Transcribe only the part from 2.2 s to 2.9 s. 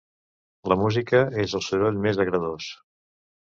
agradós.